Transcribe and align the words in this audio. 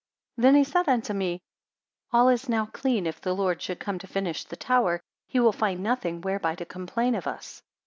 90 0.37 0.41
Then 0.43 0.55
he 0.55 0.63
said 0.63 0.89
unto 0.89 1.13
me, 1.13 1.43
All 2.11 2.27
is 2.29 2.49
now 2.49 2.65
clean 2.65 3.05
if 3.05 3.21
the 3.21 3.35
Lord 3.35 3.61
should 3.61 3.79
come 3.79 3.99
to 3.99 4.07
finish 4.07 4.43
the 4.43 4.55
tower, 4.55 4.99
he 5.27 5.39
will 5.39 5.53
find 5.53 5.83
nothing 5.83 6.21
whereby 6.21 6.55
to 6.55 6.65
complain 6.65 7.13
of 7.13 7.27
us. 7.27 7.61